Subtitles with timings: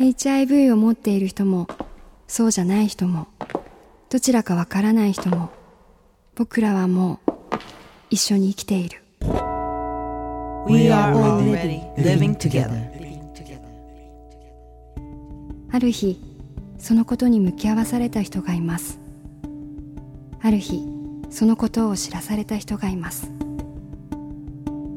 [0.00, 1.68] HIV を持っている人も
[2.26, 3.28] そうじゃない人も
[4.08, 5.50] どちらかわからない人も
[6.34, 7.32] 僕らはもう
[8.08, 9.02] 一緒に生きている。
[10.66, 12.88] We are already living together.
[15.70, 16.18] ある日
[16.78, 18.98] そのことに向き合わされた人がいます。
[20.40, 20.82] ある日
[21.28, 23.30] そのことを知らされた人がいます。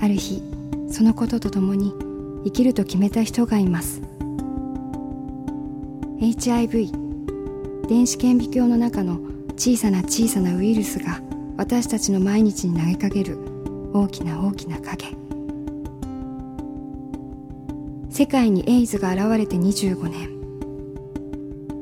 [0.00, 0.42] ある日
[0.90, 1.92] そのことと共に
[2.44, 4.00] 生きると決めた人がいます
[6.18, 6.92] HIV
[7.88, 9.20] 電子顕微鏡の中の
[9.56, 11.20] 小さな小さなウイルスが
[11.58, 13.38] 私たちの毎日に投げかける
[13.92, 15.14] 大きな大きな影。
[18.08, 20.30] 世界にエイズが現れて25年。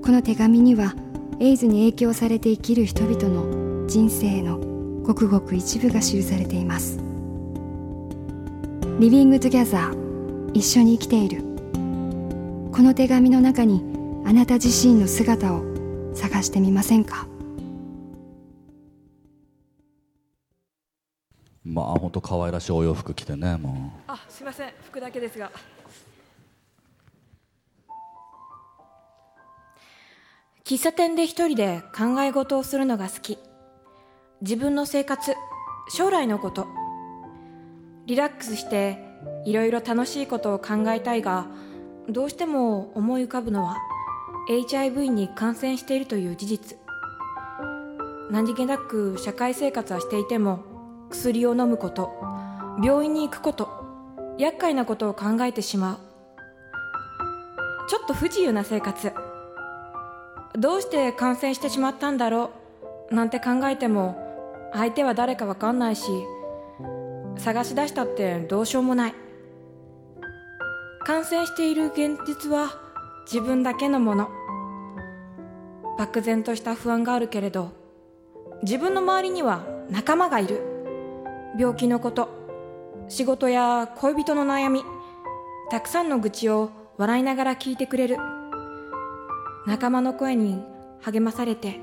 [0.02, 0.96] この手紙には
[1.38, 4.58] エイズに影響されて生きる人々の人生の
[5.04, 6.98] ごくごく一部が記されています。
[8.98, 11.44] Living Together 一緒に生きている。
[12.72, 13.93] この手紙の中に
[14.26, 15.62] あなた自身の姿を
[16.14, 17.26] 探してみませんか？
[21.62, 24.72] まあ本当可愛らしいお洋服着てねもあすいません。
[24.82, 25.50] 服だけですが。
[30.64, 33.38] 喫茶店で一人で考え事をするのが好き。
[34.40, 35.34] 自分の生活
[35.90, 36.66] 将来のこと。
[38.06, 38.98] リラックスして
[39.44, 41.46] いろいろ楽しいことを考えたいが
[42.08, 43.78] どうしても思い浮かぶのは
[44.48, 46.78] HIV に感染しているという事実。
[48.30, 50.60] 何気なく社会生活はしていても
[51.10, 52.10] 薬を飲むこと
[52.82, 53.68] 病院に行くこと
[54.38, 55.98] 厄介なことを考えてしまう。
[57.88, 59.12] ちょっと不自由な生活。
[60.58, 62.50] どうして感染してしまったんだろ
[63.10, 66.06] うなんて考えても相手は誰かわかんないし
[67.38, 69.14] 探し出したってどうしようもない。
[71.04, 72.83] 感染している現実は
[73.24, 74.28] 自分だけのもの。
[75.96, 77.72] 漠然とした不安があるけれど
[78.62, 80.60] 自分の周りには仲間がいる。
[81.58, 82.28] 病気のこと
[83.08, 84.82] 仕事や恋人の悩み
[85.70, 88.16] たくさんの愚痴を笑いながら聞いてくれる。
[89.66, 90.62] 仲間の声に
[91.00, 91.80] 励まされて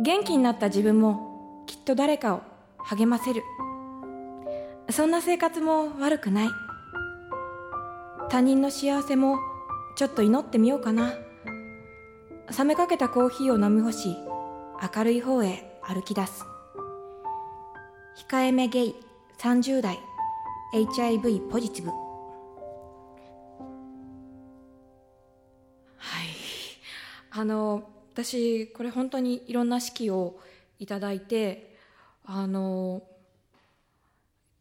[0.00, 2.42] 元気になった自分もきっと誰かを
[2.78, 3.42] 励ませる。
[4.90, 6.48] そんな生活も悪くない。
[8.28, 9.38] 他人の幸せも
[10.00, 11.12] ちょっと祈ってみようかな。
[12.58, 14.16] 冷めかけたコーヒーを飲み干し
[14.96, 16.46] 明るい方へ歩き出す。
[18.16, 18.94] 控えめゲイ
[19.38, 19.98] 30代
[20.72, 21.90] HIV ポジティブ。
[21.90, 21.96] は
[26.22, 26.28] い。
[27.32, 30.40] あの私これ本当にいろんな式を
[30.78, 31.76] いただいて
[32.24, 33.02] あの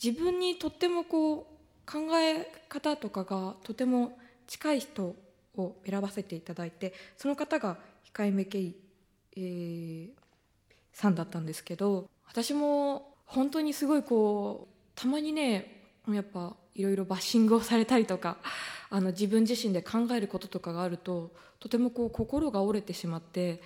[0.03, 5.15] 自分にとってもこう考え方とかがとても近い人
[5.59, 7.77] を選ばせていただいてその方が
[8.13, 8.75] 控えめけい、
[9.35, 10.09] えー、
[10.93, 18.37] さんだったんですけど私も本当にすごいこうたまにねやっぱいろいろバッシングをされたりとか
[18.89, 23.61] あの自分自身で考えることとかがあるととてもこう心が折れてしまって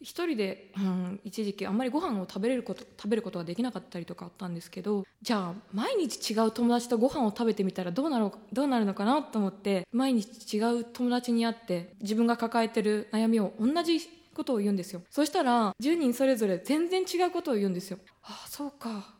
[0.00, 14.00] 一人で、うん、一時期あんまりご飯を食べれること食べることができなかったりとかあったんですけどじゃあ毎日違う友達とご飯を食べてみたらどうなるどうなるのかなと思って毎日違う友達に会って自分が抱えてる悩みを同じ
[14.34, 15.02] ことを言うんですよ。
[15.10, 17.98] そしたら10人それぞれ全然違うことを言うんですよ。
[18.22, 19.14] ああそうか。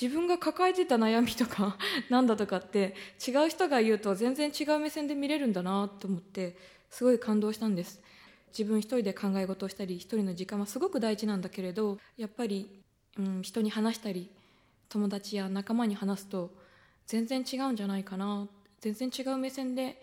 [0.00, 1.76] 自分が抱えてた悩みとか
[2.08, 2.94] なんだとかって
[3.26, 6.56] 違う人が言うと全然違う目線で見れるんだなと思って
[6.90, 8.00] すごい感動したんです。
[8.56, 12.82] 自分一人で考え事をしたり一人の時間はすごく大事なんだけれどやっぱり、
[13.18, 14.30] うん、人に話したり
[14.88, 16.50] 友達や仲間に話すと
[17.06, 18.46] 全然違うんじゃないかな
[18.80, 20.00] 全然違う目線で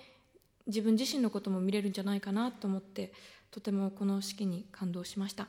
[0.68, 3.14] 自分自身のことも見れるんじゃないかなと思って
[3.52, 5.48] とてもこの式に感動しました。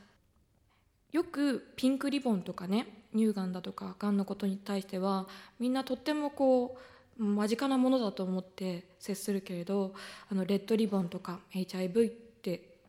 [1.11, 5.27] よくピンクリボンとかね乳がんだとかがんのことに対しては
[5.59, 6.75] みんなとってもこ
[7.19, 9.93] う間近なものだと思って接するけれど
[10.31, 12.22] あのレッドリボンとか HIV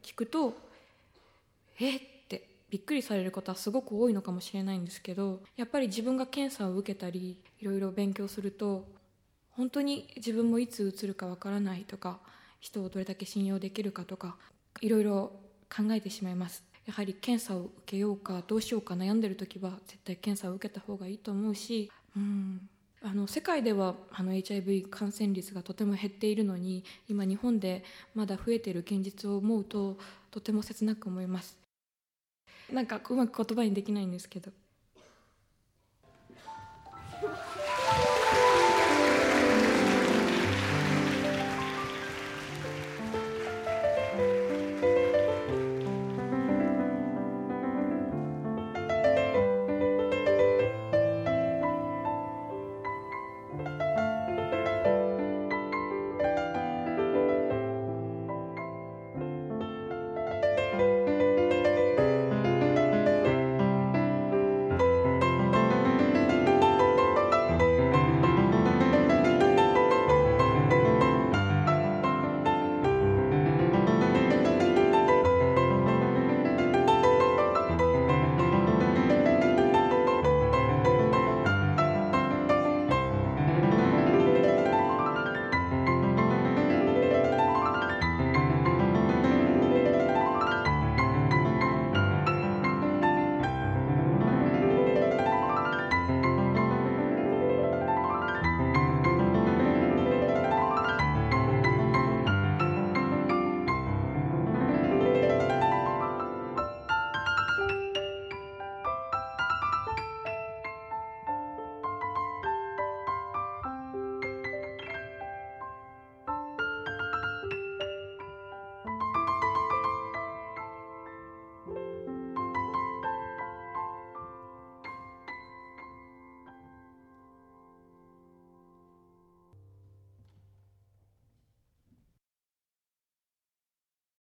[0.04, 0.54] 聞くと
[1.80, 1.96] え？
[1.96, 8.86] ってびっくりされることはすごく多いのかもしれないんですけどやっぱり自分が検査を受けたりいろいろ勉強すると
[9.50, 12.18] 本当に自分もいつうつるかわからないとか
[12.60, 14.36] 人をどれだけ信用できるかとか
[14.80, 15.32] いろいろ
[15.74, 16.62] 考えてしまいます。
[16.86, 22.68] やはり検査を受けようかどうしようか悩んでる時は絶対検査を受けた方がいいと思うしうん。
[23.06, 27.84] あの世界ではあの HIV 感染率がとても減っているのに今日本で
[28.14, 29.98] まだ増えている現実を思うと
[30.30, 31.58] とても切なく思います。
[32.72, 34.50] なんかうまく言葉にできないんですけど。